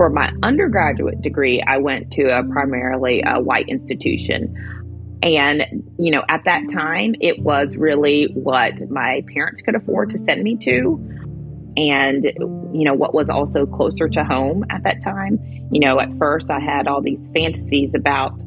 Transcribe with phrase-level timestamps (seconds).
[0.00, 4.56] For my undergraduate degree, I went to a primarily a white institution.
[5.22, 10.18] And, you know, at that time, it was really what my parents could afford to
[10.24, 11.06] send me to.
[11.76, 15.38] And, you know, what was also closer to home at that time.
[15.70, 18.40] You know, at first I had all these fantasies about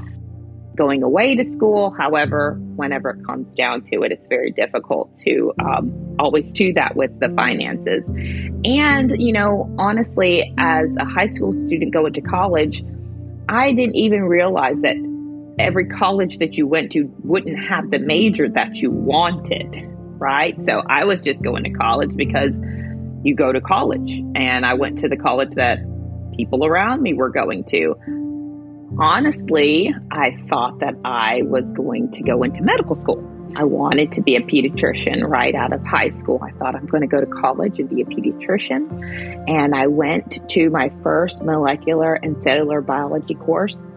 [0.76, 1.94] going away to school.
[1.98, 6.96] However, whenever it comes down to it, it's very difficult to um, always do that
[6.96, 8.04] with the finances.
[8.66, 12.83] And, you know, honestly, as a high school student going to college,
[13.50, 14.96] I didn't even realize that
[15.60, 19.68] every college that you went to wouldn't have the major that you wanted,
[20.18, 20.61] right?
[20.64, 22.61] So I was just going to college because
[23.24, 24.21] you go to college.
[24.36, 25.80] And I went to the college that
[26.36, 27.96] people around me were going to
[29.00, 33.30] honestly, I thought that I was going to go into medical school.
[33.56, 36.42] I wanted to be a pediatrician right out of high school.
[36.42, 39.47] I thought I'm going to go to college and be a pediatrician.
[39.47, 43.88] And I went to my first molecular and cellular biology course.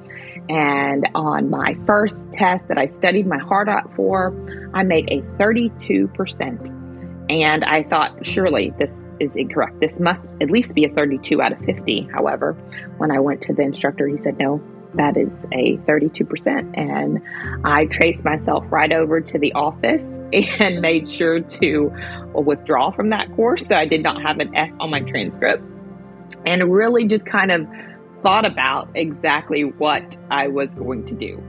[0.48, 4.34] And on my first test that I studied my heart out for,
[4.74, 6.82] I made a 32%.
[7.28, 9.80] And I thought, surely this is incorrect.
[9.80, 12.08] This must at least be a 32 out of 50.
[12.12, 12.52] However,
[12.98, 14.62] when I went to the instructor, he said, no,
[14.96, 16.76] that is a 32%.
[16.76, 17.22] And
[17.64, 20.18] I traced myself right over to the office
[20.60, 21.92] and made sure to
[22.34, 23.66] withdraw from that course.
[23.66, 25.62] So I did not have an F on my transcript
[26.44, 27.66] and really just kind of
[28.22, 31.42] thought about exactly what I was going to do.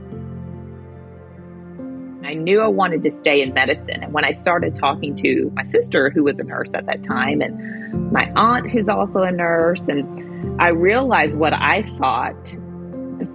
[2.24, 4.02] I knew I wanted to stay in medicine.
[4.02, 7.40] And when I started talking to my sister, who was a nurse at that time,
[7.40, 12.54] and my aunt, who's also a nurse, and I realized what I thought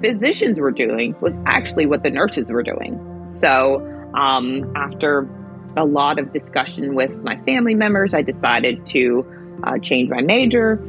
[0.03, 2.99] physicians were doing was actually what the nurses were doing.
[3.31, 3.79] So,
[4.13, 5.29] um, after
[5.77, 9.25] a lot of discussion with my family members, I decided to
[9.63, 10.83] uh, change my major.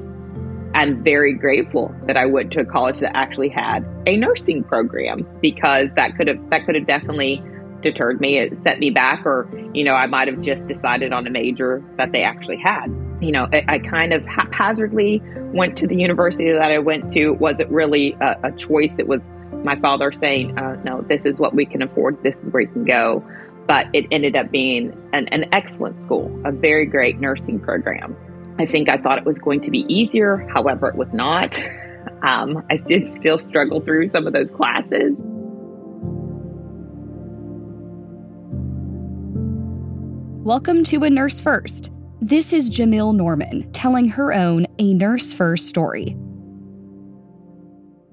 [0.75, 5.27] I'm very grateful that I went to a college that actually had a nursing program
[5.41, 7.41] because that could have that could have definitely
[7.83, 8.39] deterred me.
[8.39, 11.85] It set me back, or you know, I might have just decided on a major
[11.99, 12.89] that they actually had
[13.21, 17.31] you know, I, I, kind of haphazardly went to the university that I went to.
[17.31, 18.99] wasn't really a, a choice.
[18.99, 19.31] It was
[19.63, 22.23] my father saying, uh, no, this is what we can afford.
[22.23, 23.25] This is where you can go.
[23.67, 28.17] But it ended up being an, an excellent school, a very great nursing program.
[28.59, 30.49] I think I thought it was going to be easier.
[30.53, 31.59] However, it was not.
[32.23, 35.23] um, I did still struggle through some of those classes.
[40.45, 41.91] Welcome to A Nurse First
[42.25, 46.17] this is Jamil Norman telling her own A Nurse First story.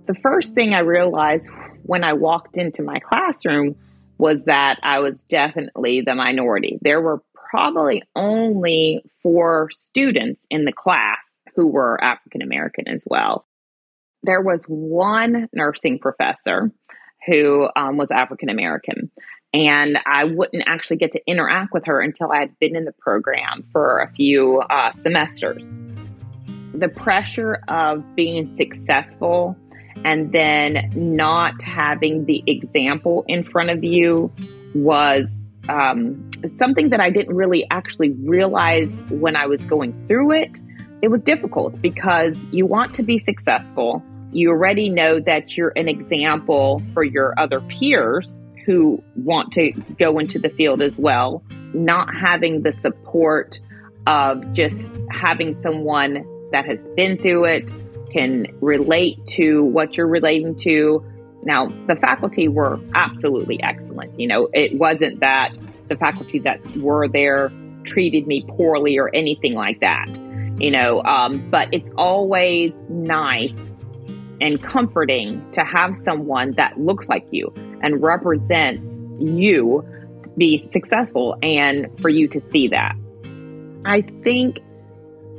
[0.06, 1.50] The first thing I realized
[1.84, 3.78] when I walked into my classroom
[4.18, 6.78] was that I was definitely the minority.
[6.82, 13.48] There were probably only four students in the class who were African American as well.
[14.24, 16.70] There was one nursing professor
[17.28, 19.10] who um, was African American.
[19.54, 22.94] And I wouldn't actually get to interact with her until I had been in the
[22.94, 25.68] program for a few uh, semesters.
[26.74, 29.58] The pressure of being successful
[30.06, 34.32] and then not having the example in front of you
[34.74, 40.62] was um, something that I didn't really actually realize when I was going through it.
[41.02, 44.04] It was difficult because you want to be successful.
[44.32, 50.18] You already know that you're an example for your other peers who want to go
[50.18, 51.44] into the field as well,
[51.74, 53.60] not having the support
[54.08, 57.74] of just having someone that has been through it,
[58.12, 61.04] can relate to what you're relating to.
[61.44, 64.18] Now, the faculty were absolutely excellent.
[64.20, 67.52] You know, it wasn't that the faculty that were there
[67.84, 70.08] treated me poorly or anything like that,
[70.60, 73.78] you know, um, but it's always nice
[74.40, 79.86] and comforting to have someone that looks like you and represents you
[80.38, 82.96] be successful and for you to see that.
[83.86, 84.60] I think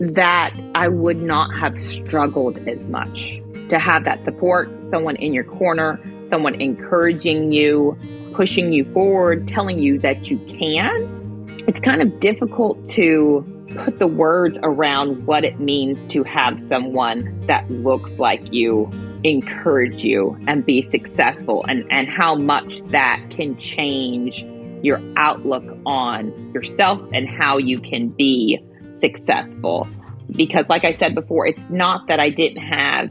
[0.01, 5.45] that I would not have struggled as much to have that support, someone in your
[5.45, 7.97] corner, someone encouraging you,
[8.35, 11.47] pushing you forward, telling you that you can.
[11.69, 13.47] It's kind of difficult to
[13.85, 18.91] put the words around what it means to have someone that looks like you
[19.25, 24.45] encourage you and be successful and, and how much that can change
[24.83, 28.59] your outlook on yourself and how you can be
[28.91, 29.89] successful.
[30.31, 33.11] Because, like I said before, it's not that I didn't have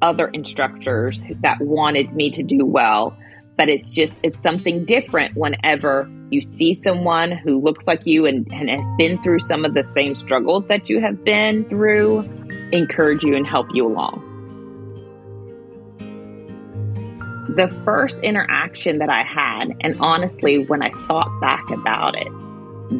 [0.00, 3.16] other instructors that wanted me to do well,
[3.56, 8.50] but it's just, it's something different whenever you see someone who looks like you and,
[8.52, 12.20] and has been through some of the same struggles that you have been through,
[12.72, 14.31] encourage you and help you along.
[17.54, 22.28] The first interaction that I had, and honestly, when I thought back about it,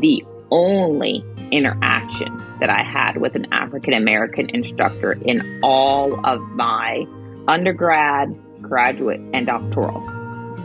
[0.01, 7.07] the only interaction that I had with an African American instructor in all of my
[7.49, 10.01] undergrad, graduate, and doctoral.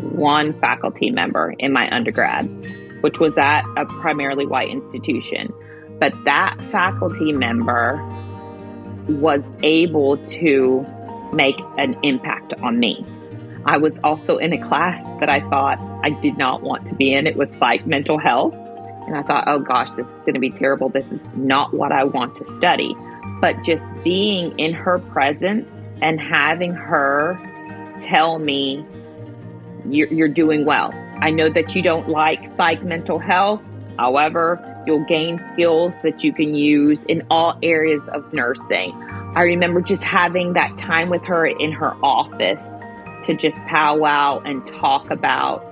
[0.01, 2.45] One faculty member in my undergrad,
[3.01, 5.53] which was at a primarily white institution.
[5.97, 8.03] But that faculty member
[9.07, 10.85] was able to
[11.31, 13.05] make an impact on me.
[13.67, 17.11] I was also in a class that I thought I did not want to be
[17.11, 17.27] in.
[17.27, 18.53] It was psych mental health.
[18.53, 20.87] And I thought, oh gosh, this is going to be terrible.
[20.87, 22.95] This is not what I want to study.
[23.41, 27.37] But just being in her presence and having her
[27.99, 28.85] tell me,
[29.89, 30.93] you're, you're doing well.
[31.19, 33.61] I know that you don't like psych mental health.
[33.99, 38.93] However, you'll gain skills that you can use in all areas of nursing.
[39.35, 42.81] I remember just having that time with her in her office
[43.21, 45.63] to just powwow and talk about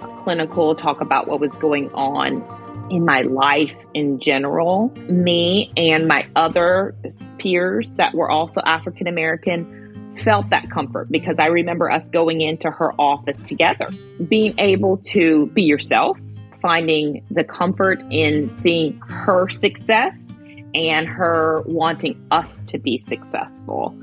[0.00, 2.44] uh, clinical, talk about what was going on
[2.90, 4.92] in my life in general.
[5.08, 6.94] Me and my other
[7.38, 12.70] peers that were also African American felt that comfort because I remember us going into
[12.70, 13.88] her office together,
[14.28, 16.18] being able to be yourself,
[16.60, 20.32] finding the comfort in seeing her success
[20.74, 23.96] and her wanting us to be successful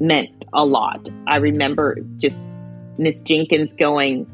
[0.00, 1.08] meant a lot.
[1.26, 2.42] I remember just
[2.98, 4.26] Miss Jenkins going,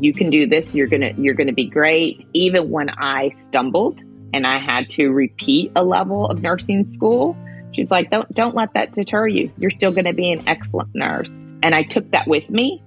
[0.00, 4.46] you can do this, you're to you're to be great even when I stumbled and
[4.46, 7.36] I had to repeat a level of nursing school.
[7.72, 9.50] She's like, "Don't don't let that deter you.
[9.58, 11.30] You're still to be an excellent nurse."
[11.62, 12.82] And I took that with me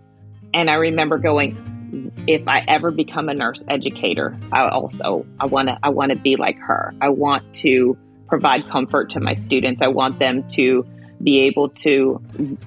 [0.54, 5.69] and I remember going, if I ever become a nurse educator, I also I want
[5.69, 6.94] to I want to be like her.
[7.01, 9.81] I want to provide comfort to my students.
[9.81, 10.86] I want them to
[11.24, 12.21] be able to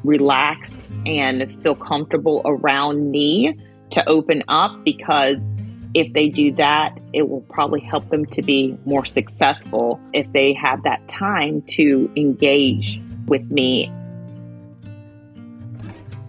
[0.05, 0.71] relax
[1.07, 3.59] and feel comfortable around me
[3.91, 5.53] to open up because
[5.95, 10.53] if they do that, it will probably help them to be more successful if they
[10.55, 13.93] have that time to engage with me.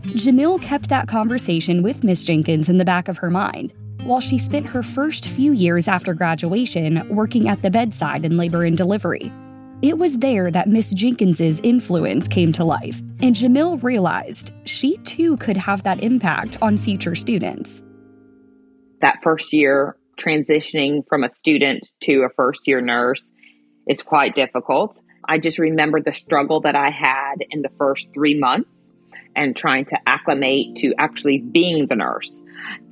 [0.03, 3.73] Jamil kept that conversation with Miss Jenkins in the back of her mind
[4.03, 8.65] while she spent her first few years after graduation working at the bedside in labor
[8.65, 9.31] and delivery.
[9.83, 15.35] It was there that Miss Jenkins's influence came to life, and Jamil realized she too
[15.35, 17.83] could have that impact on future students.
[19.01, 23.29] That first year, transitioning from a student to a first year nurse
[23.85, 25.01] is quite difficult.
[25.27, 28.93] I just remember the struggle that I had in the first three months
[29.35, 32.41] and trying to acclimate to actually being the nurse.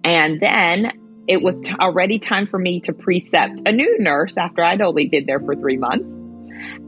[0.04, 0.92] And then
[1.30, 5.08] it was t- already time for me to precept a new nurse after I'd only
[5.08, 6.12] been there for three months.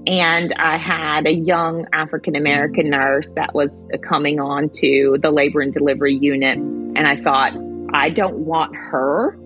[0.06, 5.62] And I had a young African American nurse that was coming on to the labor
[5.62, 6.58] and delivery unit.
[6.58, 7.54] And I thought,
[7.94, 9.38] I don't want her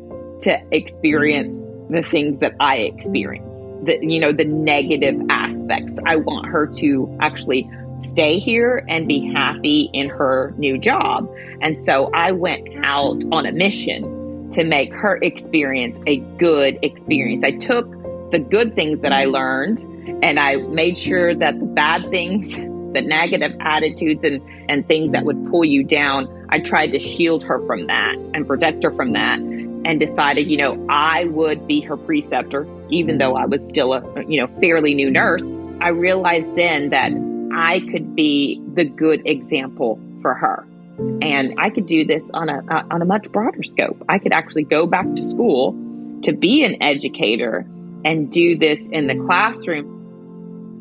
[0.42, 1.56] to experience
[1.90, 5.98] the things that I experienced, the, you know, the negative aspects.
[6.06, 7.70] I want her to actually
[8.02, 11.30] stay here and be happy in her new job.
[11.62, 17.44] And so I went out on a mission to make her experience a good experience.
[17.44, 17.90] I took
[18.32, 19.86] the good things that I learned
[20.22, 22.56] and I made sure that the bad things,
[22.94, 27.44] the negative attitudes and, and things that would pull you down, I tried to shield
[27.44, 31.82] her from that and protect her from that and decided, you know, I would be
[31.82, 35.42] her preceptor, even though I was still a, you know, fairly new nurse.
[35.80, 37.12] I realized then that
[37.54, 40.66] I could be the good example for her.
[41.22, 44.04] And I could do this on a, uh, on a much broader scope.
[44.10, 45.74] I could actually go back to school
[46.24, 47.66] to be an educator
[48.04, 49.97] and do this in the classroom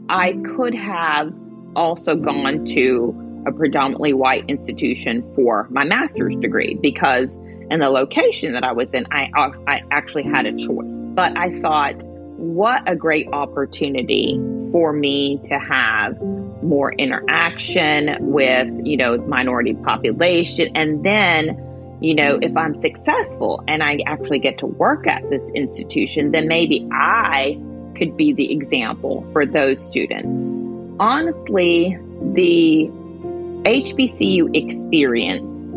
[0.09, 1.33] I could have
[1.75, 7.39] also gone to a predominantly white institution for my master's degree because
[7.71, 9.29] in the location that I was in, I,
[9.67, 10.95] I actually had a choice.
[11.15, 12.05] But I thought,
[12.37, 14.39] what a great opportunity
[14.73, 16.21] for me to have
[16.63, 20.71] more interaction with, you know, minority population.
[20.77, 25.43] And then, you know, if I'm successful and I actually get to work at this
[25.55, 27.59] institution, then maybe I
[27.97, 30.59] could be the example for those students.
[31.01, 31.99] Honestly,
[32.35, 32.89] the
[33.65, 35.73] HBCU experience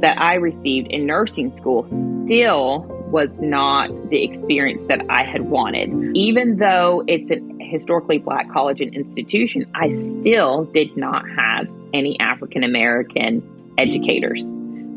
[0.00, 6.16] that I received in nursing school still was not the experience that I had wanted.
[6.16, 12.18] Even though it's a historically black college and institution, I still did not have any
[12.20, 13.42] African American
[13.78, 14.44] educators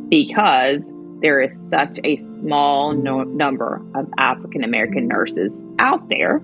[0.09, 6.41] because there is such a small no- number of African American nurses out there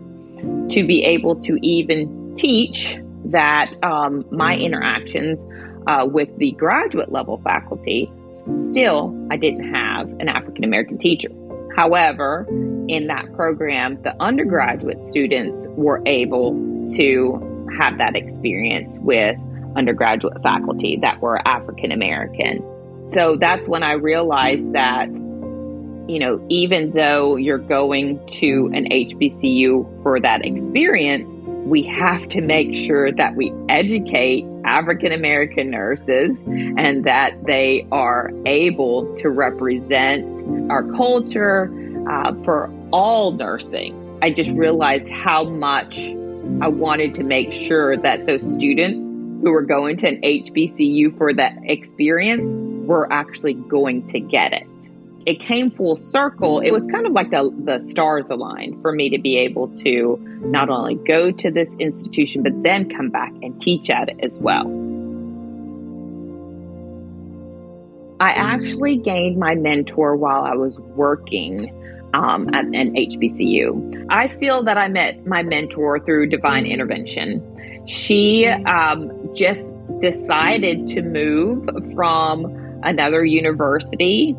[0.70, 5.44] to be able to even teach that um, my interactions
[5.88, 8.12] uh, with the graduate level faculty
[8.60, 11.30] Still, I didn't have an African American teacher.
[11.78, 12.46] However,
[12.90, 16.52] in that program, the undergraduate students were able
[16.96, 19.38] to have that experience with
[19.76, 22.62] undergraduate faculty that were African American.
[23.08, 25.10] So that's when I realized that,
[26.08, 31.34] you know, even though you're going to an HBCU for that experience,
[31.66, 38.32] we have to make sure that we educate African American nurses and that they are
[38.46, 40.26] able to represent
[40.70, 41.74] our culture
[42.10, 44.20] uh, for all nursing.
[44.22, 46.00] I just realized how much
[46.62, 49.04] I wanted to make sure that those students
[49.44, 52.54] who were going to an HBCU for that experience
[52.86, 54.68] were actually going to get it.
[55.26, 56.60] It came full circle.
[56.60, 60.18] It was kind of like the, the stars aligned for me to be able to
[60.42, 64.38] not only go to this institution, but then come back and teach at it as
[64.40, 64.68] well.
[68.20, 71.74] I actually gained my mentor while I was working
[72.14, 74.06] um, at an HBCU.
[74.10, 77.42] I feel that I met my mentor through divine intervention.
[77.88, 79.64] She um, just
[80.00, 82.46] decided to move from
[82.84, 84.36] another university.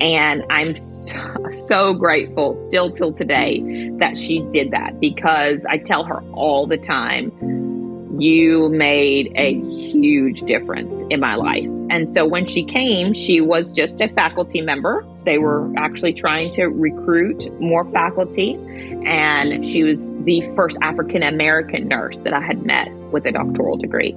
[0.00, 6.04] And I'm so, so grateful still till today that she did that because I tell
[6.04, 7.30] her all the time,
[8.18, 11.68] you made a huge difference in my life.
[11.90, 15.04] And so when she came, she was just a faculty member.
[15.24, 18.54] They were actually trying to recruit more faculty.
[19.06, 23.76] And she was the first African American nurse that I had met with a doctoral
[23.76, 24.16] degree.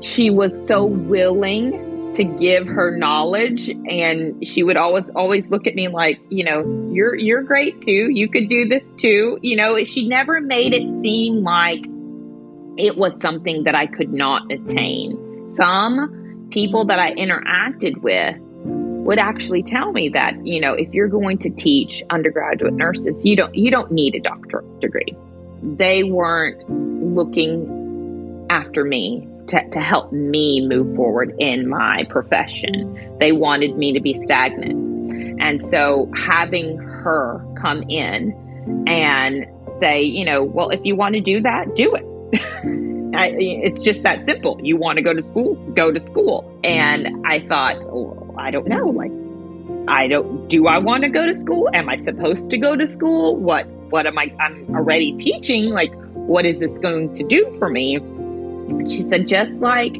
[0.00, 5.74] She was so willing to give her knowledge and she would always always look at
[5.74, 9.82] me like you know you're you're great too you could do this too you know
[9.84, 11.84] she never made it seem like
[12.76, 15.44] it was something that I could not attain.
[15.44, 21.08] Some people that I interacted with would actually tell me that, you know, if you're
[21.08, 25.16] going to teach undergraduate nurses, you don't you don't need a doctorate degree.
[25.62, 26.64] They weren't
[27.14, 33.16] looking after me to, to help me move forward in my profession.
[33.18, 35.40] They wanted me to be stagnant.
[35.40, 39.46] And so having her come in and
[39.80, 42.04] say, you know, well, if you want to do that, do it
[43.14, 44.58] I, it's just that simple.
[44.62, 46.58] You want to go to school, go to school.
[46.64, 48.88] And I thought, oh, I don't know.
[48.88, 49.12] Like,
[49.88, 50.48] I don't.
[50.48, 51.68] Do I want to go to school?
[51.74, 53.36] Am I supposed to go to school?
[53.36, 53.66] What?
[53.66, 54.34] What am I?
[54.40, 55.70] I'm already teaching.
[55.70, 57.98] Like, what is this going to do for me?
[58.88, 59.94] She said, just like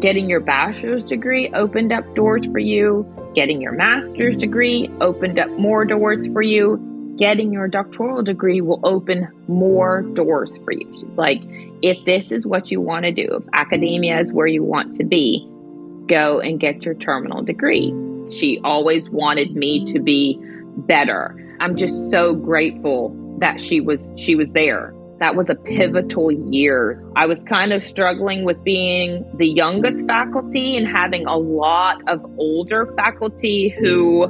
[0.00, 5.50] getting your bachelor's degree opened up doors for you, getting your master's degree opened up
[5.50, 10.90] more doors for you getting your doctoral degree will open more doors for you.
[10.94, 11.42] She's like,
[11.82, 15.04] if this is what you want to do, if academia is where you want to
[15.04, 15.46] be,
[16.06, 17.94] go and get your terminal degree.
[18.30, 20.38] She always wanted me to be
[20.76, 21.40] better.
[21.60, 24.94] I'm just so grateful that she was she was there.
[25.24, 27.02] That was a pivotal year.
[27.16, 32.22] I was kind of struggling with being the youngest faculty and having a lot of
[32.36, 34.28] older faculty who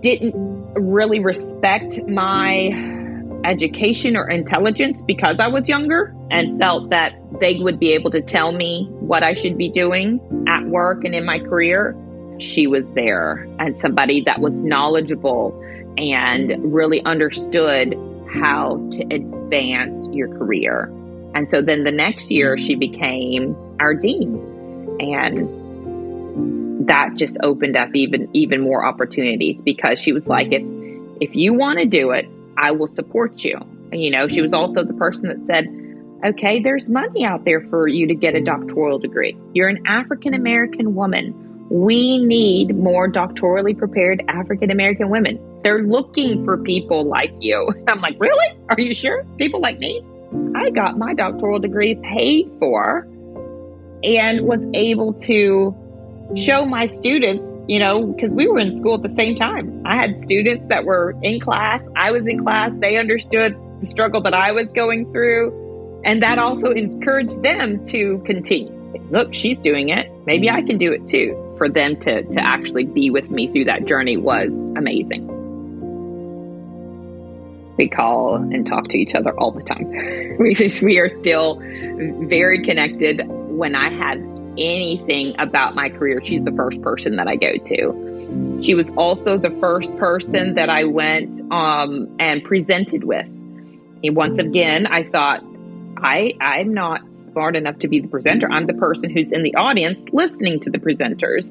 [0.00, 0.34] didn't
[0.72, 2.70] really respect my
[3.44, 8.22] education or intelligence because I was younger and felt that they would be able to
[8.22, 11.94] tell me what I should be doing at work and in my career.
[12.38, 15.52] She was there and somebody that was knowledgeable
[15.98, 17.94] and really understood
[18.32, 19.04] how to
[19.54, 20.90] advance your career.
[21.34, 24.36] And so then the next year, she became our dean.
[25.00, 30.62] And that just opened up even even more opportunities because she was like if
[31.20, 33.58] if you want to do it i will support you
[33.90, 35.66] you know she was also the person that said
[36.26, 40.34] okay there's money out there for you to get a doctoral degree you're an african
[40.34, 41.32] american woman
[41.70, 48.00] we need more doctorally prepared african american women they're looking for people like you i'm
[48.00, 50.02] like really are you sure people like me
[50.54, 53.06] i got my doctoral degree paid for
[54.02, 55.74] and was able to
[56.36, 59.82] show my students, you know, because we were in school at the same time.
[59.84, 64.20] I had students that were in class, I was in class, they understood the struggle
[64.22, 66.02] that I was going through.
[66.04, 68.72] And that also encouraged them to continue.
[69.10, 70.10] Look, she's doing it.
[70.26, 71.43] Maybe I can do it too.
[71.64, 75.26] For them to, to actually be with me through that journey was amazing.
[77.78, 79.88] We call and talk to each other all the time.
[80.38, 81.58] we, we are still
[82.28, 83.22] very connected.
[83.26, 84.18] When I had
[84.58, 88.60] anything about my career, she's the first person that I go to.
[88.62, 93.28] She was also the first person that I went um, and presented with.
[93.28, 95.42] And once again, I thought,
[95.96, 98.50] I, I'm not smart enough to be the presenter.
[98.50, 101.50] I'm the person who's in the audience listening to the presenters.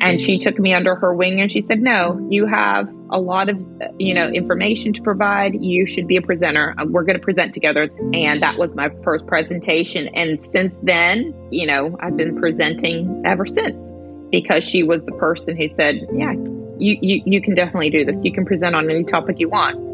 [0.00, 3.48] And she took me under her wing and she said, No, you have a lot
[3.48, 3.64] of,
[3.98, 5.62] you know, information to provide.
[5.62, 6.74] You should be a presenter.
[6.76, 7.88] Uh, we're going to present together.
[8.12, 10.08] And that was my first presentation.
[10.08, 13.92] And since then, you know, I've been presenting ever since
[14.32, 16.32] because she was the person who said, Yeah,
[16.78, 18.16] you, you, you can definitely do this.
[18.22, 19.91] You can present on any topic you want.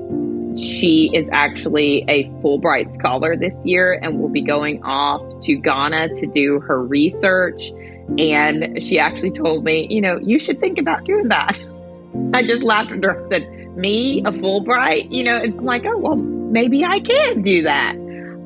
[0.59, 6.17] She is actually a Fulbright scholar this year and will be going off to Ghana
[6.17, 7.71] to do her research
[8.17, 11.61] and she actually told me, you know, you should think about doing that.
[12.35, 13.25] I just laughed at her.
[13.25, 15.13] I said, me, a Fulbright?
[15.13, 17.95] You know, it's like, oh, well, maybe I can do that.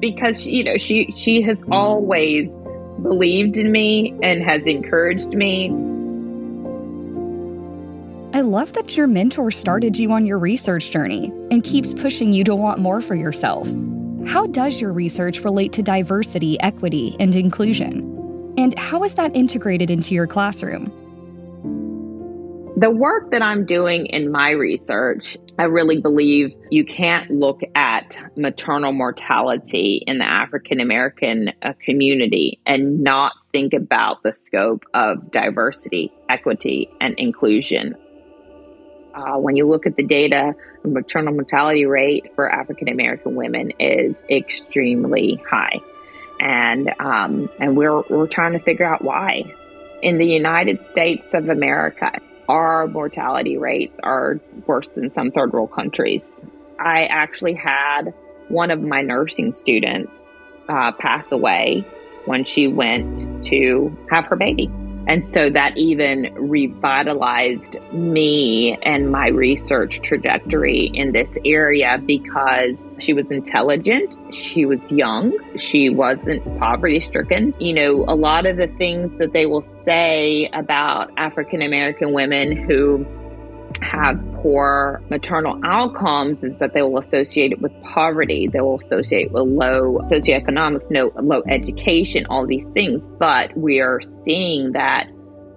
[0.00, 2.52] Because, you know, she, she has always
[3.02, 5.70] believed in me and has encouraged me.
[8.34, 12.44] I love that your mentor started you on your research journey and keeps pushing you
[12.44, 13.68] to want more for yourself.
[14.26, 18.54] How does your research relate to diversity, equity, and inclusion?
[18.56, 20.86] And how is that integrated into your classroom?
[22.78, 28.18] The work that I'm doing in my research, I really believe you can't look at
[28.34, 35.30] maternal mortality in the African American uh, community and not think about the scope of
[35.30, 37.94] diversity, equity, and inclusion.
[39.14, 43.72] Uh, when you look at the data, the maternal mortality rate for African American women
[43.78, 45.80] is extremely high
[46.42, 49.54] and um, and we're we're trying to figure out why.
[50.02, 52.10] In the United States of America,
[52.48, 56.40] our mortality rates are worse than some third world countries.
[56.80, 58.12] I actually had
[58.48, 60.20] one of my nursing students
[60.68, 61.86] uh, pass away
[62.24, 64.68] when she went to have her baby.
[65.06, 73.12] And so that even revitalized me and my research trajectory in this area because she
[73.12, 77.54] was intelligent, she was young, she wasn't poverty stricken.
[77.58, 82.56] You know, a lot of the things that they will say about African American women
[82.56, 83.06] who
[83.82, 88.48] have poor maternal outcomes is that they will associate it with poverty.
[88.48, 93.08] They will associate with low socioeconomics, no low education, all these things.
[93.08, 95.10] But we are seeing that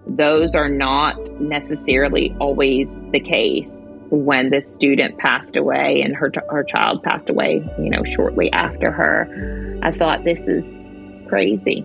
[0.07, 3.87] those are not necessarily always the case.
[4.09, 8.91] When this student passed away and her her child passed away, you know, shortly after
[8.91, 10.87] her, I thought this is
[11.27, 11.83] crazy.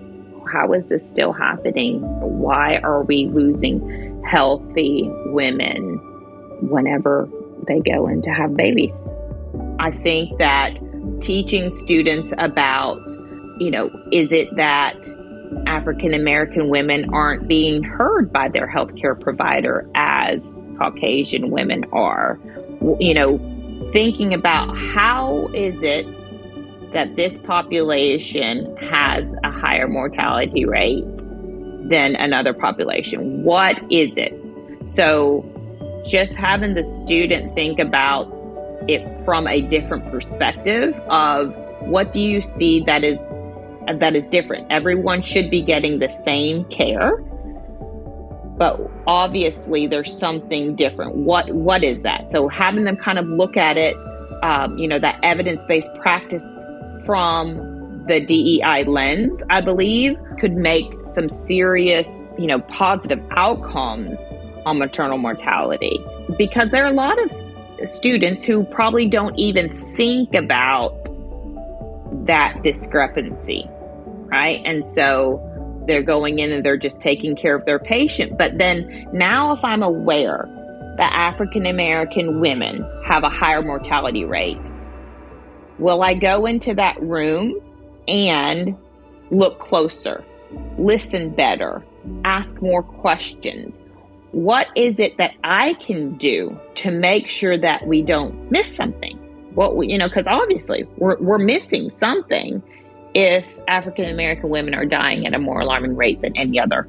[0.52, 2.00] How is this still happening?
[2.20, 5.98] Why are we losing healthy women
[6.62, 7.28] whenever
[7.66, 9.08] they go in to have babies.
[9.78, 10.80] I think that
[11.20, 13.00] teaching students about,
[13.58, 14.96] you know, is it that
[15.66, 22.38] African American women aren't being heard by their healthcare provider as Caucasian women are?
[22.98, 26.06] You know, thinking about how is it
[26.92, 31.24] that this population has a higher mortality rate
[31.88, 33.44] than another population?
[33.44, 34.34] What is it?
[34.84, 35.44] So,
[36.04, 38.32] just having the student think about
[38.88, 43.18] it from a different perspective of what do you see that is
[43.98, 44.70] that is different?
[44.70, 47.22] Everyone should be getting the same care
[48.56, 51.16] but obviously there's something different.
[51.16, 52.30] What what is that?
[52.30, 53.96] So having them kind of look at it
[54.42, 56.44] um, you know that evidence-based practice
[57.04, 64.28] from the DEI lens, I believe, could make some serious, you know, positive outcomes
[64.66, 65.98] on maternal mortality
[66.38, 67.30] because there are a lot of
[67.88, 71.08] students who probably don't even think about
[72.26, 73.66] that discrepancy,
[74.26, 74.60] right?
[74.64, 75.46] And so
[75.86, 78.36] they're going in and they're just taking care of their patient.
[78.36, 80.48] But then now, if I'm aware
[80.98, 84.70] that African American women have a higher mortality rate,
[85.78, 87.58] will I go into that room
[88.06, 88.76] and
[89.30, 90.24] look closer,
[90.78, 91.82] listen better,
[92.24, 93.80] ask more questions?
[94.32, 99.16] What is it that I can do to make sure that we don't miss something?
[99.54, 102.62] What we, you know, because obviously we're, we're missing something
[103.14, 106.88] if African American women are dying at a more alarming rate than any other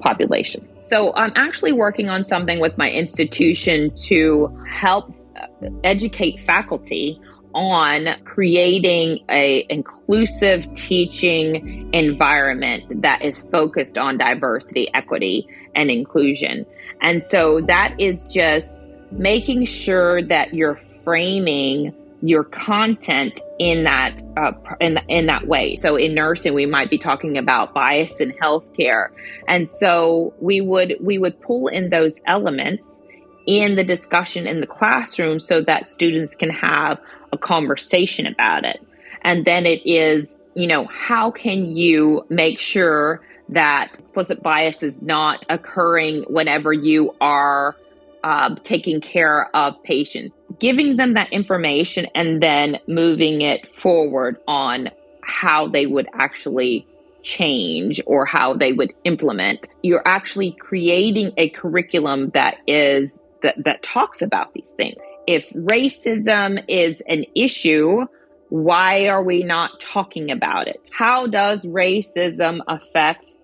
[0.00, 0.66] population.
[0.80, 7.20] So I'm actually working on something with my institution to help uh, educate faculty
[7.54, 16.66] on creating a inclusive teaching environment that is focused on diversity, equity, and inclusion.
[17.00, 24.52] And so that is just making sure that you're framing your content in that uh,
[24.80, 25.76] in in that way.
[25.76, 29.10] So in nursing, we might be talking about bias in healthcare,
[29.46, 33.00] and so we would we would pull in those elements
[33.46, 36.98] in the discussion in the classroom so that students can have
[37.32, 38.84] a conversation about it.
[39.22, 45.02] And then it is, you know, how can you make sure that explicit bias is
[45.02, 47.76] not occurring whenever you are
[48.24, 50.36] uh, taking care of patients.
[50.58, 54.90] Giving them that information and then moving it forward on
[55.22, 56.86] how they would actually
[57.22, 59.68] change or how they would implement.
[59.82, 64.96] You're actually creating a curriculum that is that, that talks about these things.
[65.28, 68.06] If racism is an issue,
[68.48, 70.88] why are we not talking about it?
[70.90, 73.36] How does racism affect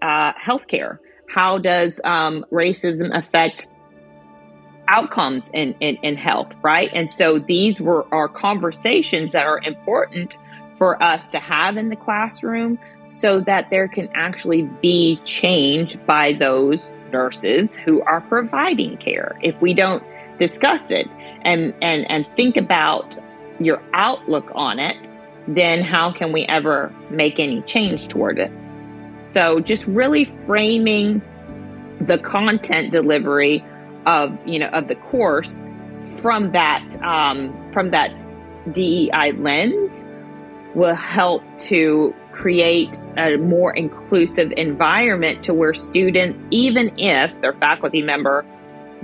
[0.00, 1.00] uh, healthcare?
[1.28, 3.66] How does um, racism affect
[4.88, 6.88] outcomes in, in, in health, right?
[6.94, 10.38] And so these were our conversations that are important
[10.76, 16.32] for us to have in the classroom so that there can actually be change by
[16.32, 19.38] those nurses who are providing care.
[19.42, 20.02] If we don't
[20.38, 21.08] discuss it
[21.42, 23.16] and, and, and think about
[23.60, 25.08] your outlook on it,
[25.46, 28.52] then how can we ever make any change toward it?
[29.20, 31.22] So just really framing
[32.00, 33.64] the content delivery
[34.06, 35.62] of you know of the course
[36.20, 38.14] from that um, from that
[38.72, 40.04] DEI lens
[40.74, 48.02] will help to create a more inclusive environment to where students, even if their faculty
[48.02, 48.44] member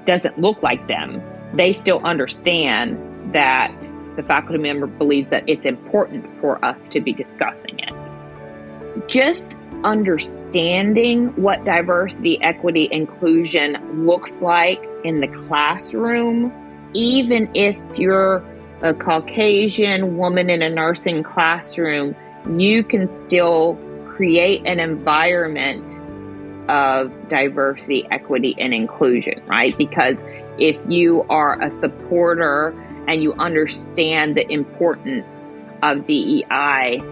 [0.04, 1.22] doesn't look like them,
[1.54, 2.98] they still understand
[3.34, 9.08] that the faculty member believes that it's important for us to be discussing it.
[9.08, 16.52] Just understanding what diversity, equity, inclusion looks like in the classroom,
[16.94, 18.42] even if you're
[18.82, 22.14] a Caucasian woman in a nursing classroom,
[22.56, 26.00] you can still create an environment
[26.68, 29.76] of diversity, equity, and inclusion, right?
[29.76, 30.24] Because
[30.58, 32.68] if you are a supporter
[33.08, 35.50] and you understand the importance
[35.82, 37.02] of DEI,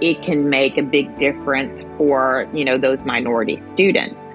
[0.00, 4.26] it can make a big difference for, you know, those minority students.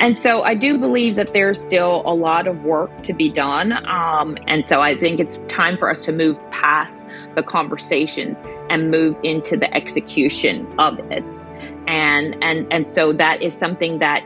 [0.00, 3.72] And so I do believe that there's still a lot of work to be done.
[3.86, 8.36] Um, and so I think it's time for us to move past the conversation
[8.70, 11.44] and move into the execution of it.
[11.86, 14.24] And, and, and so that is something that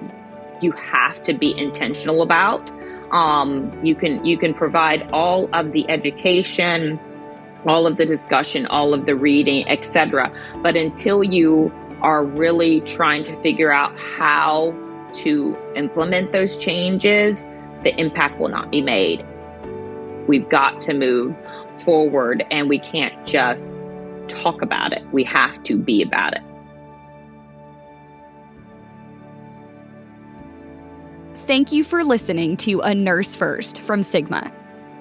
[0.62, 2.70] you have to be intentional about.
[3.10, 7.00] Um, you can, you can provide all of the education,
[7.66, 10.32] all of the discussion, all of the reading, etc.
[10.62, 11.72] But until you
[12.02, 14.72] are really trying to figure out how
[15.14, 17.46] to implement those changes,
[17.82, 19.26] the impact will not be made.
[20.28, 21.34] We've got to move
[21.76, 23.82] forward and we can't just
[24.28, 25.04] talk about it.
[25.12, 26.42] We have to be about it.
[31.34, 34.52] Thank you for listening to A Nurse First from Sigma.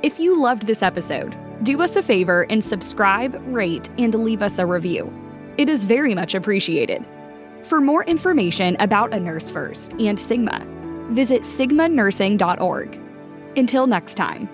[0.02, 4.58] If you loved this episode, do us a favor and subscribe, rate, and leave us
[4.58, 5.12] a review.
[5.58, 7.06] It is very much appreciated.
[7.64, 10.66] For more information about A Nurse First and Sigma,
[11.10, 13.00] visit sigmanursing.org.
[13.58, 14.48] Until next time.